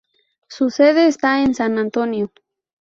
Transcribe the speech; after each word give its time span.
Su 0.49 0.71
sede 0.71 1.05
está 1.05 1.43
en 1.43 1.53
San 1.53 1.77
Antonio. 1.77 2.31